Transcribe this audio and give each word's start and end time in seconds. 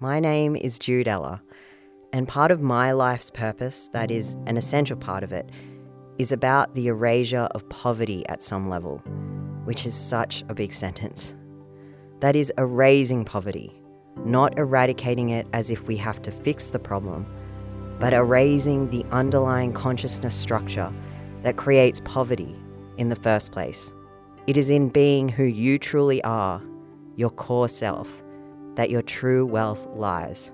My 0.00 0.18
name 0.18 0.56
is 0.56 0.80
Jude 0.80 1.06
Ella, 1.06 1.40
and 2.12 2.26
part 2.26 2.50
of 2.50 2.60
my 2.60 2.90
life's 2.90 3.30
purpose, 3.30 3.88
that 3.92 4.10
is, 4.10 4.34
an 4.48 4.56
essential 4.56 4.96
part 4.96 5.22
of 5.22 5.32
it, 5.32 5.48
is 6.18 6.32
about 6.32 6.74
the 6.74 6.88
erasure 6.88 7.46
of 7.52 7.68
poverty 7.68 8.28
at 8.28 8.42
some 8.42 8.68
level, 8.68 8.98
which 9.62 9.86
is 9.86 9.94
such 9.94 10.42
a 10.48 10.54
big 10.54 10.72
sentence. 10.72 11.32
That 12.18 12.34
is, 12.34 12.52
erasing 12.58 13.24
poverty, 13.24 13.72
not 14.24 14.58
eradicating 14.58 15.30
it 15.30 15.46
as 15.52 15.70
if 15.70 15.82
we 15.84 15.96
have 15.98 16.20
to 16.22 16.32
fix 16.32 16.70
the 16.70 16.80
problem, 16.80 17.24
but 18.00 18.12
erasing 18.12 18.90
the 18.90 19.06
underlying 19.12 19.72
consciousness 19.72 20.34
structure 20.34 20.92
that 21.44 21.56
creates 21.56 22.00
poverty 22.04 22.56
in 22.96 23.10
the 23.10 23.16
first 23.16 23.52
place. 23.52 23.92
It 24.48 24.56
is 24.56 24.70
in 24.70 24.88
being 24.88 25.28
who 25.28 25.44
you 25.44 25.78
truly 25.78 26.22
are, 26.24 26.60
your 27.14 27.30
core 27.30 27.68
self, 27.68 28.08
that 28.76 28.90
your 28.90 29.02
true 29.02 29.46
wealth 29.46 29.86
lies. 29.94 30.52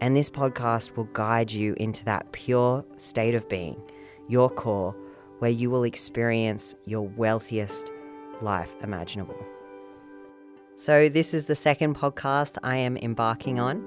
And 0.00 0.16
this 0.16 0.30
podcast 0.30 0.96
will 0.96 1.08
guide 1.12 1.50
you 1.50 1.74
into 1.78 2.04
that 2.04 2.30
pure 2.32 2.84
state 2.96 3.34
of 3.34 3.48
being, 3.48 3.80
your 4.28 4.48
core, 4.48 4.94
where 5.38 5.50
you 5.50 5.70
will 5.70 5.84
experience 5.84 6.74
your 6.84 7.08
wealthiest 7.08 7.90
life 8.40 8.74
imaginable. 8.82 9.38
So, 10.76 11.08
this 11.08 11.34
is 11.34 11.46
the 11.46 11.56
second 11.56 11.96
podcast 11.96 12.58
I 12.62 12.76
am 12.76 12.96
embarking 12.96 13.58
on, 13.58 13.82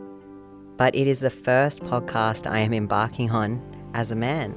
but 0.76 0.94
it 0.94 1.08
is 1.08 1.22
the 1.22 1.30
first 1.30 1.80
podcast 1.82 2.50
I 2.50 2.60
am 2.60 2.74
embarking 2.74 3.32
on 3.32 3.62
as 3.94 4.12
a 4.12 4.16
man. 4.16 4.54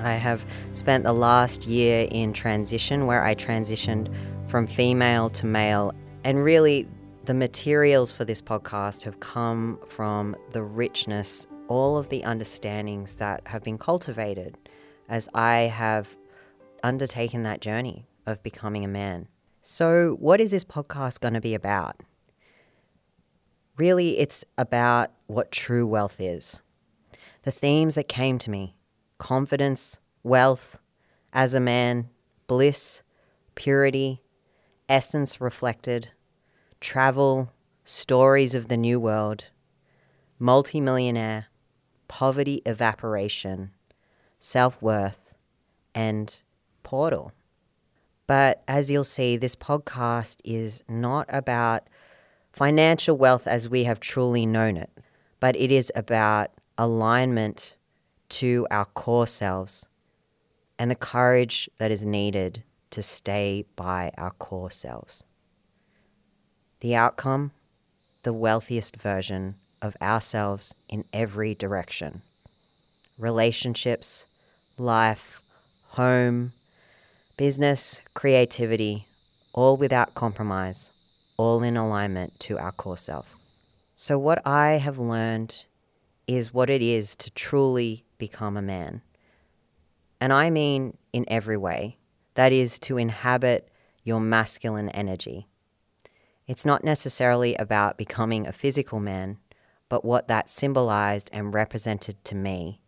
I 0.00 0.12
have 0.12 0.44
spent 0.72 1.04
the 1.04 1.12
last 1.12 1.66
year 1.66 2.08
in 2.10 2.32
transition 2.32 3.06
where 3.06 3.24
I 3.24 3.34
transitioned 3.34 4.12
from 4.48 4.66
female 4.66 5.28
to 5.30 5.46
male, 5.46 5.92
and 6.24 6.42
really 6.42 6.88
the 7.26 7.34
materials 7.34 8.12
for 8.12 8.24
this 8.24 8.40
podcast 8.40 9.02
have 9.02 9.18
come 9.18 9.80
from 9.88 10.36
the 10.52 10.62
richness, 10.62 11.44
all 11.66 11.96
of 11.96 12.08
the 12.08 12.22
understandings 12.22 13.16
that 13.16 13.42
have 13.46 13.64
been 13.64 13.78
cultivated 13.78 14.56
as 15.08 15.28
I 15.34 15.62
have 15.62 16.16
undertaken 16.84 17.42
that 17.42 17.60
journey 17.60 18.06
of 18.26 18.44
becoming 18.44 18.84
a 18.84 18.88
man. 18.88 19.26
So, 19.60 20.16
what 20.20 20.40
is 20.40 20.52
this 20.52 20.64
podcast 20.64 21.18
going 21.18 21.34
to 21.34 21.40
be 21.40 21.54
about? 21.54 22.00
Really, 23.76 24.18
it's 24.18 24.44
about 24.56 25.10
what 25.26 25.50
true 25.50 25.84
wealth 25.84 26.20
is. 26.20 26.62
The 27.42 27.50
themes 27.50 27.96
that 27.96 28.08
came 28.08 28.38
to 28.38 28.50
me 28.50 28.76
confidence, 29.18 29.98
wealth, 30.22 30.78
as 31.32 31.54
a 31.54 31.60
man, 31.60 32.08
bliss, 32.46 33.02
purity, 33.56 34.22
essence 34.88 35.40
reflected, 35.40 36.10
travel, 36.80 37.52
stories 37.84 38.54
of 38.54 38.68
the 38.68 38.76
new 38.76 39.00
world, 39.00 39.50
multimillionaire, 40.38 41.46
poverty 42.08 42.62
evaporation, 42.66 43.70
self 44.38 44.80
worth, 44.82 45.34
and 45.94 46.40
portal. 46.82 47.32
But 48.26 48.62
as 48.66 48.90
you'll 48.90 49.04
see, 49.04 49.36
this 49.36 49.56
podcast 49.56 50.38
is 50.44 50.82
not 50.88 51.26
about 51.28 51.88
financial 52.52 53.16
wealth 53.16 53.46
as 53.46 53.68
we 53.68 53.84
have 53.84 54.00
truly 54.00 54.46
known 54.46 54.76
it, 54.76 54.90
but 55.40 55.56
it 55.56 55.70
is 55.70 55.92
about 55.94 56.50
alignment 56.78 57.76
to 58.28 58.66
our 58.70 58.86
core 58.86 59.26
selves 59.26 59.86
and 60.78 60.90
the 60.90 60.96
courage 60.96 61.70
that 61.78 61.90
is 61.90 62.04
needed 62.04 62.64
to 62.90 63.02
stay 63.02 63.64
by 63.76 64.10
our 64.18 64.32
core 64.32 64.70
selves. 64.70 65.22
The 66.86 66.94
outcome, 66.94 67.50
the 68.22 68.32
wealthiest 68.32 68.94
version 68.94 69.56
of 69.82 69.96
ourselves 70.00 70.72
in 70.88 71.04
every 71.12 71.52
direction 71.52 72.22
relationships, 73.18 74.24
life, 74.78 75.42
home, 75.88 76.52
business, 77.36 78.00
creativity, 78.14 79.08
all 79.52 79.76
without 79.76 80.14
compromise, 80.14 80.92
all 81.36 81.64
in 81.64 81.76
alignment 81.76 82.38
to 82.38 82.56
our 82.56 82.70
core 82.70 82.96
self. 82.96 83.34
So, 83.96 84.16
what 84.16 84.40
I 84.46 84.74
have 84.74 85.00
learned 85.00 85.64
is 86.28 86.54
what 86.54 86.70
it 86.70 86.82
is 86.82 87.16
to 87.16 87.32
truly 87.32 88.04
become 88.16 88.56
a 88.56 88.62
man. 88.62 89.02
And 90.20 90.32
I 90.32 90.50
mean 90.50 90.96
in 91.12 91.24
every 91.26 91.56
way. 91.56 91.96
That 92.34 92.52
is 92.52 92.78
to 92.78 92.96
inhabit 92.96 93.72
your 94.04 94.20
masculine 94.20 94.90
energy. 94.90 95.48
It's 96.46 96.64
not 96.64 96.84
necessarily 96.84 97.56
about 97.56 97.98
becoming 97.98 98.46
a 98.46 98.52
physical 98.52 99.00
man, 99.00 99.38
but 99.88 100.04
what 100.04 100.28
that 100.28 100.48
symbolized 100.48 101.28
and 101.32 101.52
represented 101.52 102.22
to 102.24 102.36
me, 102.36 102.80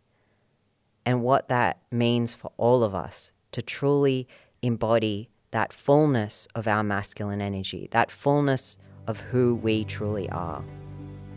and 1.05 1.21
what 1.21 1.49
that 1.49 1.81
means 1.91 2.33
for 2.33 2.53
all 2.55 2.83
of 2.83 2.95
us 2.95 3.33
to 3.51 3.61
truly 3.61 4.29
embody 4.61 5.29
that 5.51 5.73
fullness 5.73 6.47
of 6.55 6.69
our 6.69 6.83
masculine 6.83 7.41
energy, 7.41 7.89
that 7.91 8.11
fullness 8.11 8.77
of 9.07 9.19
who 9.19 9.55
we 9.55 9.83
truly 9.83 10.29
are. 10.29 10.63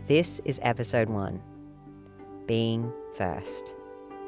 This 0.07 0.39
is 0.45 0.61
episode 0.63 1.09
one 1.09 1.41
Being 2.45 2.93
First. 3.17 3.73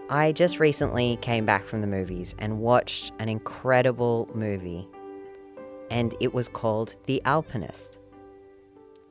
I 0.10 0.34
just 0.34 0.60
recently 0.60 1.18
came 1.22 1.46
back 1.46 1.66
from 1.66 1.80
the 1.80 1.88
movies 1.88 2.36
and 2.40 2.60
watched 2.60 3.14
an 3.20 3.30
incredible 3.30 4.30
movie 4.34 4.86
and 5.90 6.16
it 6.20 6.34
was 6.34 6.48
called 6.48 6.96
The 7.06 7.22
Alpinist. 7.26 7.98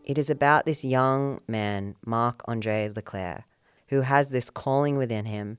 It 0.05 0.19
is 0.19 0.29
about 0.29 0.67
this 0.67 0.85
young 0.85 1.41
man, 1.49 1.97
Marc 2.05 2.43
Andre 2.47 2.91
Leclerc, 2.95 3.45
who 3.89 4.03
has 4.03 4.29
this 4.29 4.51
calling 4.51 4.97
within 4.97 5.25
him 5.25 5.59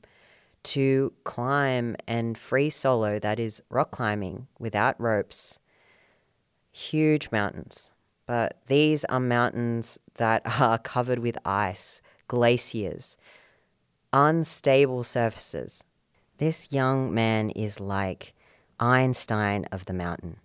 to 0.64 1.14
climb 1.24 1.96
and 2.08 2.38
free 2.38 2.70
solo, 2.70 3.20
that 3.20 3.40
is, 3.40 3.62
rock 3.70 3.92
climbing 3.92 4.48
without 4.60 5.00
ropes, 5.00 5.60
huge 6.72 7.32
mountains. 7.32 7.92
But 8.26 8.60
these 8.68 9.06
are 9.06 9.20
mountains 9.20 10.00
that 10.16 10.42
are 10.60 10.78
covered 10.78 11.20
with 11.20 11.38
ice, 11.46 12.02
glaciers, 12.28 13.18
unstable 14.14 15.04
surfaces. 15.04 15.84
This 16.38 16.68
young 16.72 17.14
man 17.14 17.50
is 17.52 17.80
like 17.80 18.34
Einstein 18.80 19.66
of 19.72 19.86
the 19.86 19.94
mountain 19.94 20.38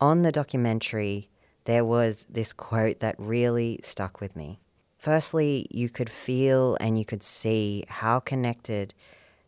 on 0.00 0.22
the 0.22 0.32
documentary, 0.32 1.30
there 1.64 1.84
was 1.84 2.26
this 2.28 2.52
quote 2.52 3.00
that 3.00 3.14
really 3.18 3.80
stuck 3.82 4.20
with 4.20 4.36
me. 4.36 4.60
Firstly, 4.98 5.66
you 5.70 5.88
could 5.88 6.10
feel 6.10 6.76
and 6.80 6.98
you 6.98 7.04
could 7.04 7.22
see 7.22 7.84
how 7.88 8.20
connected 8.20 8.94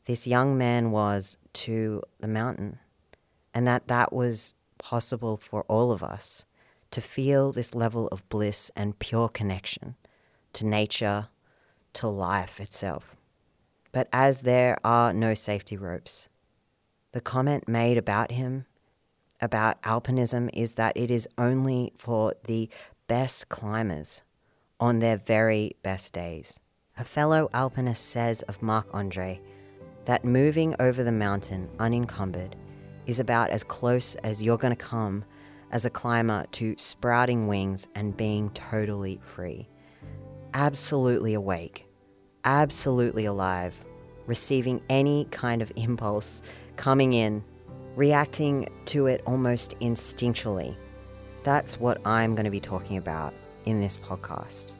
this 0.04 0.26
young 0.26 0.56
man 0.56 0.90
was 0.90 1.36
to 1.52 2.02
the 2.20 2.28
mountain, 2.28 2.78
and 3.52 3.66
that 3.66 3.88
that 3.88 4.12
was 4.12 4.54
possible 4.78 5.36
for 5.36 5.62
all 5.64 5.92
of 5.92 6.02
us 6.02 6.44
to 6.90 7.00
feel 7.00 7.52
this 7.52 7.74
level 7.74 8.08
of 8.08 8.26
bliss 8.28 8.70
and 8.74 8.98
pure 8.98 9.28
connection 9.28 9.96
to 10.54 10.64
nature, 10.64 11.28
to 11.92 12.08
life 12.08 12.60
itself. 12.60 13.16
But 13.92 14.08
as 14.12 14.42
there 14.42 14.78
are 14.84 15.12
no 15.12 15.34
safety 15.34 15.76
ropes, 15.76 16.28
the 17.12 17.20
comment 17.20 17.68
made 17.68 17.98
about 17.98 18.32
him 18.32 18.66
about 19.40 19.80
alpinism 19.82 20.50
is 20.52 20.72
that 20.72 20.96
it 20.96 21.10
is 21.10 21.28
only 21.38 21.92
for 21.96 22.34
the 22.44 22.68
best 23.06 23.48
climbers 23.48 24.22
on 24.80 24.98
their 24.98 25.16
very 25.16 25.76
best 25.82 26.12
days. 26.12 26.60
A 26.96 27.04
fellow 27.04 27.48
alpinist 27.52 28.04
says 28.04 28.42
of 28.42 28.62
Marc 28.62 28.86
Andre 28.92 29.40
that 30.04 30.24
moving 30.24 30.74
over 30.80 31.04
the 31.04 31.12
mountain 31.12 31.68
unencumbered 31.78 32.56
is 33.06 33.20
about 33.20 33.50
as 33.50 33.64
close 33.64 34.14
as 34.16 34.42
you're 34.42 34.58
going 34.58 34.74
to 34.74 34.84
come 34.84 35.24
as 35.70 35.84
a 35.84 35.90
climber 35.90 36.46
to 36.52 36.74
sprouting 36.78 37.46
wings 37.46 37.88
and 37.94 38.16
being 38.16 38.50
totally 38.50 39.20
free. 39.22 39.68
Absolutely 40.54 41.34
awake, 41.34 41.86
absolutely 42.44 43.26
alive, 43.26 43.84
receiving 44.26 44.80
any 44.88 45.26
kind 45.30 45.62
of 45.62 45.72
impulse 45.76 46.42
coming 46.76 47.12
in 47.12 47.44
reacting 47.96 48.68
to 48.86 49.06
it 49.06 49.22
almost 49.26 49.78
instinctually. 49.80 50.76
That's 51.42 51.80
what 51.80 52.04
I'm 52.06 52.34
going 52.34 52.44
to 52.44 52.50
be 52.50 52.60
talking 52.60 52.96
about 52.96 53.34
in 53.64 53.80
this 53.80 53.98
podcast. 53.98 54.72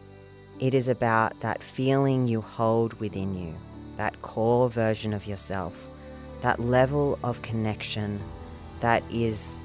It 0.59 0.75
is 0.75 0.89
about 0.89 1.39
that 1.41 1.63
feeling 1.63 2.27
you 2.27 2.41
hold 2.41 2.95
within 2.95 3.37
you, 3.37 3.55
that 3.97 4.21
core 4.23 4.69
version 4.69 5.13
of 5.13 5.27
yourself, 5.27 5.75
that 6.43 6.61
level 6.61 7.19
of 7.23 7.43
connection 7.43 8.21
that 8.81 9.03
is 9.11 9.59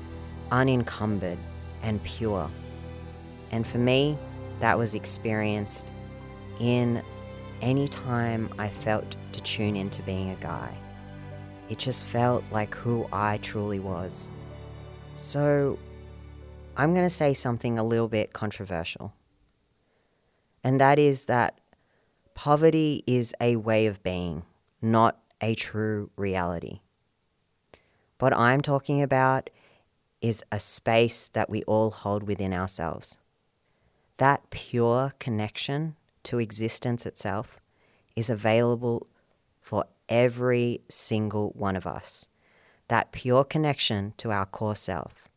unencumbered 0.51 1.39
and 1.81 2.03
pure. 2.03 2.49
And 3.51 3.65
for 3.65 3.77
me, 3.77 4.17
that 4.59 4.77
was 4.77 4.95
experienced 4.95 5.89
in 6.59 7.03
any 7.61 7.87
time 7.87 8.53
I 8.57 8.69
felt 8.69 9.15
to 9.31 9.41
tune 9.41 9.75
into 9.75 10.01
being 10.03 10.29
a 10.29 10.35
guy. 10.35 10.77
It 11.69 11.77
just 11.77 12.05
felt 12.05 12.43
like 12.51 12.75
who 12.75 13.07
I 13.11 13.37
truly 13.37 13.79
was. 13.79 14.29
So, 15.15 15.79
I'm 16.75 16.93
going 16.93 17.05
to 17.05 17.09
say 17.09 17.33
something 17.33 17.77
a 17.77 17.83
little 17.83 18.07
bit 18.07 18.33
controversial. 18.33 19.13
And 20.63 20.79
that 20.81 20.97
is 20.97 21.25
that 21.25 21.59
poverty 22.33 23.03
is 23.05 23.33
a 23.39 23.57
way 23.57 23.85
of 23.85 24.01
being, 24.01 24.43
not 24.81 25.19
a 25.41 25.55
true 25.55 26.09
reality. 26.15 26.79
What 28.19 28.33
I'm 28.33 28.61
talking 28.61 29.01
about 29.01 29.49
is 30.21 30.43
a 30.51 30.59
space 30.59 31.29
that 31.29 31.49
we 31.49 31.63
all 31.63 31.91
hold 31.91 32.23
within 32.23 32.53
ourselves. 32.53 33.17
That 34.17 34.49
pure 34.49 35.11
connection 35.19 35.95
to 36.23 36.39
existence 36.39 37.05
itself 37.05 37.59
is 38.15 38.29
available 38.29 39.07
for 39.61 39.85
every 40.13 40.79
single 40.89 41.49
one 41.55 41.75
of 41.75 41.87
us. 41.87 42.27
That 42.87 43.11
pure 43.11 43.43
connection 43.43 44.13
to 44.17 44.31
our 44.31 44.45
core 44.45 44.75
self, 44.75 45.27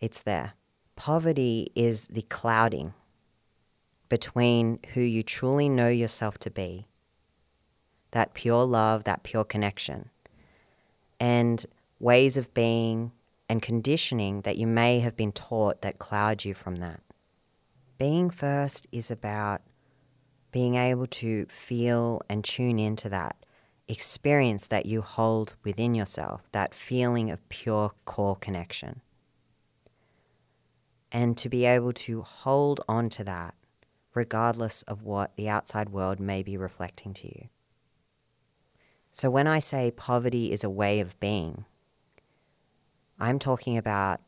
it's 0.00 0.20
there. 0.20 0.52
Poverty 0.96 1.68
is 1.74 2.08
the 2.08 2.22
clouding 2.22 2.92
between 4.10 4.80
who 4.92 5.00
you 5.00 5.22
truly 5.22 5.68
know 5.68 5.88
yourself 5.88 6.36
to 6.38 6.50
be, 6.50 6.86
that 8.10 8.34
pure 8.34 8.64
love, 8.64 9.04
that 9.04 9.22
pure 9.22 9.44
connection, 9.44 10.10
and 11.18 11.64
ways 11.98 12.36
of 12.36 12.52
being 12.52 13.12
and 13.48 13.62
conditioning 13.62 14.42
that 14.42 14.58
you 14.58 14.66
may 14.66 15.00
have 15.00 15.16
been 15.16 15.32
taught 15.32 15.80
that 15.80 15.98
cloud 15.98 16.44
you 16.44 16.52
from 16.52 16.76
that. 16.76 17.00
Being 17.96 18.28
first 18.28 18.86
is 18.92 19.10
about 19.10 19.62
being 20.52 20.74
able 20.74 21.06
to 21.06 21.46
feel 21.46 22.20
and 22.28 22.44
tune 22.44 22.78
into 22.78 23.08
that 23.08 23.36
experience 23.88 24.66
that 24.66 24.86
you 24.86 25.00
hold 25.00 25.54
within 25.64 25.94
yourself, 25.94 26.42
that 26.52 26.74
feeling 26.74 27.30
of 27.30 27.48
pure 27.48 27.92
core 28.04 28.36
connection. 28.36 29.00
And 31.10 31.36
to 31.38 31.48
be 31.48 31.64
able 31.64 31.92
to 31.94 32.22
hold 32.22 32.82
on 32.86 33.08
to 33.10 33.24
that 33.24 33.54
regardless 34.14 34.82
of 34.82 35.02
what 35.02 35.34
the 35.36 35.48
outside 35.48 35.90
world 35.90 36.18
may 36.18 36.42
be 36.42 36.56
reflecting 36.56 37.14
to 37.14 37.28
you. 37.28 37.48
So 39.10 39.30
when 39.30 39.46
I 39.46 39.58
say 39.58 39.90
poverty 39.90 40.52
is 40.52 40.64
a 40.64 40.70
way 40.70 41.00
of 41.00 41.18
being, 41.20 41.64
I'm 43.18 43.38
talking 43.38 43.76
about 43.76 44.20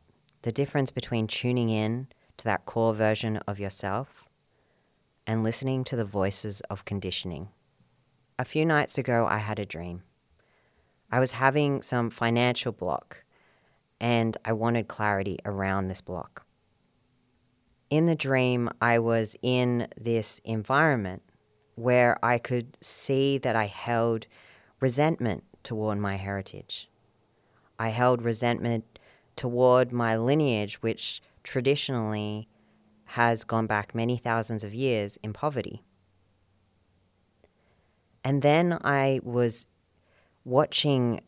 the 0.42 0.52
difference 0.52 0.90
between 0.90 1.26
tuning 1.26 1.70
in 1.70 2.08
to 2.38 2.44
that 2.44 2.64
core 2.64 2.94
version 2.94 3.36
of 3.46 3.60
yourself 3.60 4.24
and 5.26 5.44
listening 5.44 5.84
to 5.84 5.96
the 5.96 6.04
voices 6.04 6.60
of 6.62 6.84
conditioning. 6.84 7.48
A 8.40 8.44
few 8.46 8.64
nights 8.64 8.96
ago, 8.96 9.26
I 9.28 9.36
had 9.36 9.58
a 9.58 9.66
dream. 9.66 10.02
I 11.12 11.20
was 11.20 11.32
having 11.32 11.82
some 11.82 12.08
financial 12.08 12.72
block 12.72 13.22
and 14.00 14.34
I 14.46 14.54
wanted 14.54 14.88
clarity 14.88 15.38
around 15.44 15.88
this 15.88 16.00
block. 16.00 16.46
In 17.90 18.06
the 18.06 18.14
dream, 18.14 18.70
I 18.80 18.98
was 18.98 19.36
in 19.42 19.88
this 19.94 20.40
environment 20.46 21.22
where 21.74 22.16
I 22.24 22.38
could 22.38 22.82
see 22.82 23.36
that 23.36 23.56
I 23.56 23.66
held 23.66 24.26
resentment 24.80 25.44
toward 25.62 25.98
my 25.98 26.16
heritage. 26.16 26.88
I 27.78 27.90
held 27.90 28.22
resentment 28.22 28.98
toward 29.36 29.92
my 29.92 30.16
lineage, 30.16 30.76
which 30.76 31.20
traditionally 31.42 32.48
has 33.04 33.44
gone 33.44 33.66
back 33.66 33.94
many 33.94 34.16
thousands 34.16 34.64
of 34.64 34.72
years 34.72 35.18
in 35.22 35.34
poverty. 35.34 35.84
And 38.24 38.42
then 38.42 38.78
I 38.84 39.20
was 39.22 39.66
watching 40.44 41.20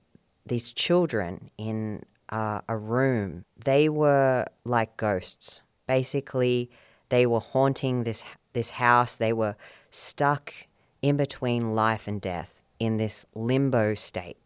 these 0.44 0.72
children 0.72 1.50
in 1.56 2.04
uh, 2.28 2.60
a 2.68 2.76
room. 2.76 3.44
They 3.64 3.88
were 3.88 4.44
like 4.64 4.96
ghosts. 4.96 5.62
Basically, 5.86 6.70
they 7.08 7.26
were 7.26 7.40
haunting 7.40 8.04
this 8.04 8.24
this 8.52 8.70
house. 8.70 9.16
They 9.16 9.32
were 9.32 9.56
stuck 9.90 10.52
in 11.00 11.16
between 11.16 11.74
life 11.74 12.06
and 12.06 12.20
death 12.20 12.62
in 12.78 12.96
this 12.96 13.26
limbo 13.34 13.94
state. 13.94 14.38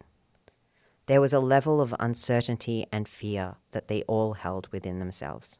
There 1.07 1.21
was 1.21 1.33
a 1.33 1.39
level 1.39 1.79
of 1.79 1.95
uncertainty 1.99 2.85
and 2.91 3.07
fear 3.07 3.55
that 3.71 3.87
they 3.87 4.01
all 4.03 4.33
held 4.33 4.67
within 4.71 4.99
themselves. 4.99 5.59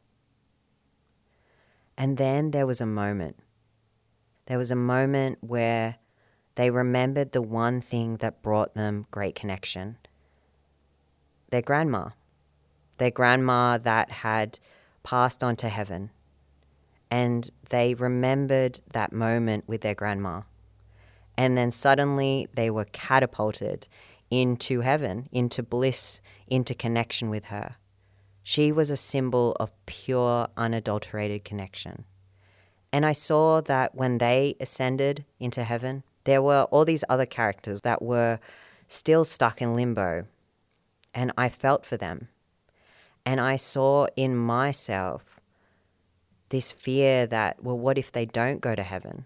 And 1.96 2.18
then 2.18 2.50
there 2.50 2.66
was 2.66 2.80
a 2.80 2.86
moment. 2.86 3.36
There 4.46 4.58
was 4.58 4.70
a 4.70 4.76
moment 4.76 5.38
where 5.40 5.96
they 6.58 6.70
remembered 6.70 7.30
the 7.30 7.40
one 7.40 7.80
thing 7.80 8.16
that 8.16 8.42
brought 8.42 8.74
them 8.74 9.06
great 9.12 9.36
connection 9.36 9.96
their 11.50 11.62
grandma. 11.62 12.08
Their 12.98 13.12
grandma 13.12 13.78
that 13.78 14.10
had 14.10 14.58
passed 15.04 15.44
on 15.44 15.54
to 15.54 15.68
heaven. 15.68 16.10
And 17.12 17.48
they 17.68 17.94
remembered 17.94 18.80
that 18.92 19.12
moment 19.12 19.68
with 19.68 19.82
their 19.82 19.94
grandma. 19.94 20.42
And 21.36 21.56
then 21.56 21.70
suddenly 21.70 22.48
they 22.54 22.70
were 22.70 22.86
catapulted 22.86 23.86
into 24.28 24.80
heaven, 24.80 25.28
into 25.30 25.62
bliss, 25.62 26.20
into 26.48 26.74
connection 26.74 27.30
with 27.30 27.44
her. 27.46 27.76
She 28.42 28.72
was 28.72 28.90
a 28.90 28.96
symbol 28.96 29.56
of 29.60 29.70
pure, 29.86 30.48
unadulterated 30.56 31.44
connection. 31.44 32.04
And 32.92 33.06
I 33.06 33.12
saw 33.12 33.60
that 33.60 33.94
when 33.94 34.18
they 34.18 34.56
ascended 34.58 35.24
into 35.38 35.62
heaven, 35.62 36.02
there 36.28 36.42
were 36.42 36.64
all 36.64 36.84
these 36.84 37.04
other 37.08 37.24
characters 37.24 37.80
that 37.80 38.02
were 38.02 38.38
still 38.86 39.24
stuck 39.24 39.62
in 39.62 39.74
limbo. 39.74 40.26
And 41.14 41.32
I 41.38 41.48
felt 41.48 41.86
for 41.86 41.96
them. 41.96 42.28
And 43.24 43.40
I 43.40 43.56
saw 43.56 44.08
in 44.14 44.36
myself 44.36 45.40
this 46.50 46.70
fear 46.70 47.26
that, 47.28 47.64
well, 47.64 47.78
what 47.78 47.96
if 47.96 48.12
they 48.12 48.26
don't 48.26 48.60
go 48.60 48.74
to 48.74 48.82
heaven? 48.82 49.24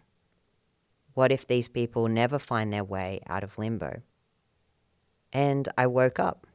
What 1.15 1.33
if 1.33 1.45
these 1.45 1.67
people 1.67 2.07
never 2.07 2.39
find 2.39 2.73
their 2.73 2.85
way 2.85 3.21
out 3.29 3.43
of 3.43 3.59
limbo? 3.59 4.03
And 5.33 5.69
I 5.77 5.89
woke 5.89 6.21
up. 6.21 6.47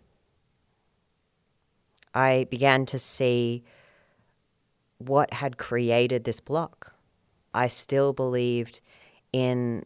I 2.14 2.48
began 2.50 2.86
to 2.86 2.98
see 2.98 3.66
what 4.98 5.34
had 5.34 5.58
created 5.58 6.24
this 6.24 6.40
block. 6.40 6.94
I 7.54 7.68
still 7.68 8.14
believed 8.14 8.80
in 9.34 9.84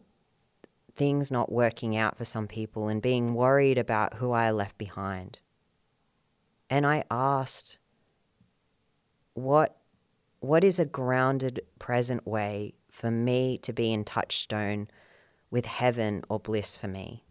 things 0.94 1.30
not 1.30 1.50
working 1.50 1.96
out 1.96 2.16
for 2.16 2.24
some 2.24 2.46
people 2.46 2.88
and 2.88 3.00
being 3.00 3.34
worried 3.34 3.78
about 3.78 4.14
who 4.14 4.32
I 4.32 4.50
left 4.50 4.76
behind. 4.78 5.40
And 6.68 6.86
I 6.86 7.04
asked, 7.10 7.78
what, 9.34 9.76
what 10.40 10.64
is 10.64 10.78
a 10.78 10.84
grounded, 10.84 11.60
present 11.78 12.26
way 12.26 12.74
for 12.90 13.10
me 13.10 13.58
to 13.58 13.72
be 13.72 13.92
in 13.92 14.04
touchstone 14.04 14.88
with 15.50 15.66
heaven 15.66 16.24
or 16.28 16.38
bliss 16.38 16.76
for 16.76 16.88
me? 16.88 17.24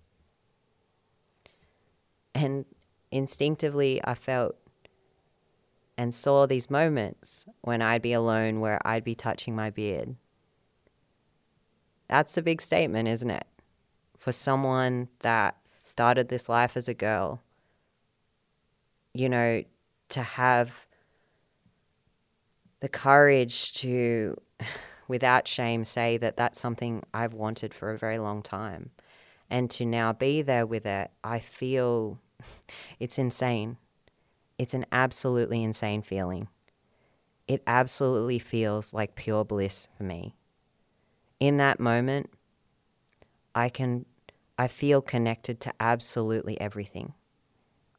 And 2.33 2.65
instinctively, 3.12 4.01
I 4.03 4.15
felt 4.15 4.55
and 5.97 6.13
saw 6.13 6.47
these 6.47 6.69
moments 6.69 7.45
when 7.62 7.81
I'd 7.81 8.01
be 8.01 8.13
alone 8.13 8.59
where 8.59 8.79
I'd 8.86 9.03
be 9.03 9.13
touching 9.13 9.55
my 9.55 9.69
beard. 9.69 10.15
That's 12.12 12.36
a 12.36 12.41
big 12.44 12.62
statement, 12.62 13.08
isn't 13.08 13.32
it? 13.32 13.48
For 14.18 14.34
someone 14.34 15.08
that 15.22 15.56
started 15.84 16.27
this 16.27 16.50
life 16.50 16.75
as 16.75 16.89
a 16.89 16.94
girl, 16.94 17.41
you 19.13 19.30
know, 19.30 19.63
to 20.10 20.22
have 20.22 20.86
the 22.82 22.89
courage 22.89 23.72
to, 23.75 24.36
without 25.08 25.48
shame, 25.48 25.86
say 25.86 26.18
that 26.18 26.36
that's 26.36 26.60
something 26.60 27.01
I've 27.13 27.34
wanted 27.34 27.74
for 27.74 27.91
a 27.91 27.98
very 27.98 28.20
long 28.20 28.41
time 28.41 28.91
and 29.50 29.70
to 29.72 29.86
now 29.86 30.12
be 30.12 30.41
there 30.41 30.65
with 30.65 30.86
it, 30.86 31.12
I 31.24 31.39
feel 31.39 32.20
it's 33.00 33.18
insane. 33.18 33.77
It's 34.58 34.74
an 34.74 34.86
absolutely 34.91 35.63
insane 35.63 36.01
feeling. 36.01 36.50
It 37.48 37.63
absolutely 37.65 38.39
feels 38.39 38.94
like 38.94 39.15
pure 39.15 39.46
bliss 39.46 39.88
for 39.98 40.03
me. 40.03 40.36
In 41.41 41.57
that 41.57 41.79
moment, 41.79 42.29
I 43.55 43.67
can 43.67 44.05
I 44.60 44.67
feel 44.67 45.01
connected 45.01 45.60
to 45.62 45.74
absolutely 45.79 46.62
everything. 46.62 47.15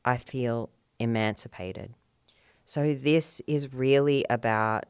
I 0.04 0.16
feel 0.16 0.70
emancipated. 1.00 1.94
So 2.64 2.94
this 2.94 3.42
is 3.49 3.75
really 3.75 4.25
about 4.30 4.84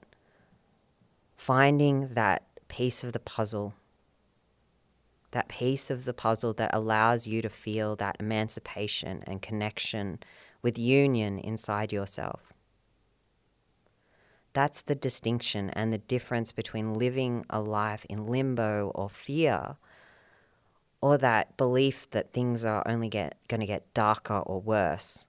finding 1.34 2.12
that 2.12 2.46
piece 2.68 3.02
of 3.02 3.12
the 3.12 3.20
puzzle 3.20 3.74
that 5.30 5.48
piece 5.48 5.90
of 5.90 6.04
the 6.04 6.12
puzzle 6.12 6.52
that 6.52 6.74
allows 6.74 7.26
you 7.26 7.40
to 7.40 7.48
feel 7.48 7.96
that 7.96 8.16
emancipation 8.20 9.24
and 9.26 9.40
connection 9.40 10.18
with 10.60 10.78
union 10.78 11.38
inside 11.38 11.90
yourself. 11.90 12.51
That's 14.52 14.82
the 14.82 14.94
distinction 14.94 15.70
and 15.70 15.92
the 15.92 15.98
difference 15.98 16.52
between 16.52 16.94
living 16.94 17.46
a 17.48 17.60
life 17.60 18.04
in 18.08 18.26
limbo 18.26 18.92
or 18.94 19.08
fear 19.08 19.76
or 21.00 21.18
that 21.18 21.56
belief 21.56 22.08
that 22.10 22.32
things 22.32 22.64
are 22.64 22.82
only 22.86 23.08
get, 23.08 23.36
going 23.48 23.60
to 23.60 23.66
get 23.66 23.92
darker 23.94 24.38
or 24.38 24.60
worse 24.60 25.26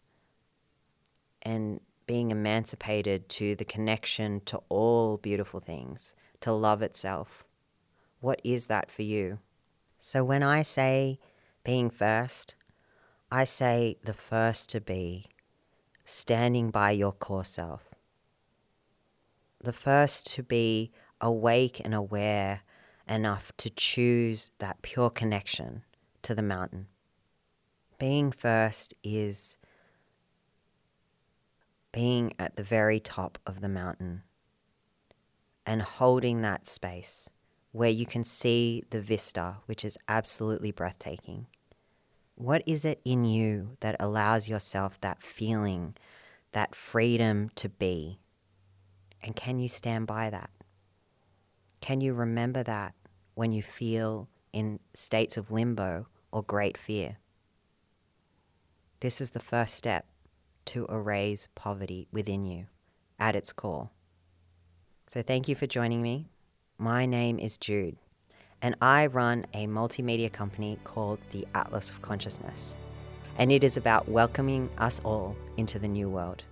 and 1.42 1.80
being 2.06 2.32
emancipated 2.32 3.30
to 3.30 3.56
the 3.56 3.66
connection 3.66 4.42
to 4.42 4.62
all 4.70 5.18
beautiful 5.18 5.60
things, 5.60 6.16
to 6.42 6.52
love 6.52 6.82
itself 6.82 7.46
What 8.20 8.42
is 8.44 8.68
that 8.68 8.90
for 8.90 9.02
you? 9.02 9.40
So 10.00 10.24
when 10.24 10.44
I 10.44 10.62
say 10.62 11.20
being 11.64 11.90
first, 11.90 12.56
I 13.32 13.44
say 13.46 13.98
the 14.04 14.14
first 14.14 14.70
to 14.70 14.82
be 14.82 15.26
standing 16.06 16.72
by 16.72 16.92
your 16.92 17.12
core 17.12 17.44
self. 17.46 17.93
The 19.64 19.74
first 19.74 20.28
to 20.34 20.44
be 20.44 20.92
awake 21.22 21.82
and 21.84 21.94
aware 21.94 22.64
enough 23.08 23.54
to 23.58 23.70
choose 23.70 24.52
that 24.60 24.82
pure 24.82 25.10
connection 25.10 25.84
to 26.22 26.36
the 26.36 26.42
mountain. 26.42 26.88
Being 27.98 28.32
first 28.32 28.94
is 29.04 29.56
being 31.94 32.34
at 32.38 32.58
the 32.58 32.64
very 32.64 33.00
top 33.00 33.38
of 33.46 33.62
the 33.62 33.70
mountain 33.70 34.24
and 35.66 35.82
holding 35.82 36.42
that 36.42 36.68
space 36.68 37.30
where 37.72 37.90
you 37.90 38.06
can 38.06 38.26
see 38.26 38.84
the 38.90 39.00
vista, 39.00 39.58
which 39.66 39.86
is 39.86 39.98
absolutely 40.10 40.72
breathtaking. 40.72 41.48
What 42.36 42.64
is 42.68 42.84
it 42.84 43.00
in 43.06 43.24
you 43.24 43.78
that 43.80 43.96
allows 43.98 44.50
yourself 44.50 45.00
that 45.00 45.24
feeling, 45.24 45.96
that 46.52 46.76
freedom 46.76 47.50
to 47.56 47.70
be? 47.70 48.20
And 49.24 49.36
can 49.36 49.60
you 49.60 49.70
stand 49.70 50.06
by 50.06 50.30
that? 50.30 50.50
Can 51.80 52.02
you 52.02 52.14
remember 52.14 52.62
that 52.64 52.94
when 53.36 53.52
you 53.52 53.64
feel 53.64 54.28
in 54.52 54.80
states 54.94 55.38
of 55.38 55.50
limbo 55.50 56.08
or 56.32 56.44
great 56.44 56.78
fear? 56.78 57.18
This 59.00 59.22
is 59.22 59.32
the 59.32 59.40
first 59.40 59.76
step 59.76 60.06
to 60.66 60.86
erase 60.86 61.48
poverty 61.56 62.08
within 62.12 62.44
you 62.44 62.68
at 63.20 63.36
its 63.36 63.52
core. 63.54 63.90
So, 65.08 65.22
thank 65.22 65.48
you 65.48 65.56
for 65.56 65.68
joining 65.68 66.02
me. 66.02 66.30
My 66.78 67.06
name 67.06 67.38
is 67.38 67.58
Jude, 67.58 67.98
and 68.62 68.76
I 68.82 69.08
run 69.08 69.46
a 69.54 69.68
multimedia 69.68 70.32
company 70.32 70.80
called 70.86 71.20
the 71.32 71.46
Atlas 71.54 71.90
of 71.90 72.02
Consciousness, 72.02 72.78
and 73.38 73.52
it 73.52 73.64
is 73.64 73.76
about 73.76 74.08
welcoming 74.08 74.70
us 74.78 75.02
all 75.04 75.36
into 75.58 75.80
the 75.80 75.88
new 75.88 76.10
world. 76.10 76.46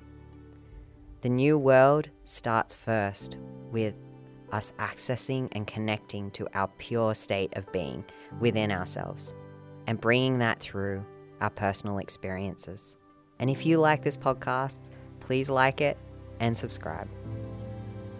The 1.22 1.30
new 1.30 1.56
world 1.56 2.10
starts 2.26 2.74
first 2.74 3.38
with 3.72 3.94
us 4.52 4.74
accessing 4.80 5.50
and 5.52 5.68
connecting 5.68 6.32
to 6.32 6.48
our 6.56 6.68
pure 6.80 7.14
state 7.14 7.56
of 7.56 7.72
being 7.72 8.04
within 8.40 8.72
ourselves 8.72 9.36
and 9.86 10.02
bringing 10.02 10.40
that 10.40 10.60
through 10.60 11.06
our 11.40 11.52
personal 11.52 12.00
experiences. 12.00 12.96
And 13.38 13.52
if 13.52 13.68
you 13.68 13.80
like 13.80 14.04
this 14.04 14.18
podcast, 14.18 14.80
please 15.20 15.48
like 15.48 15.80
it 15.80 15.98
and 16.40 16.58
subscribe. 16.58 17.08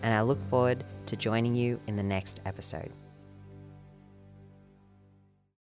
And 0.04 0.14
I 0.14 0.22
look 0.22 0.42
forward 0.50 0.84
to 1.08 1.16
joining 1.16 1.56
you 1.56 1.80
in 1.88 1.96
the 1.96 2.04
next 2.04 2.40
episode. 2.46 2.92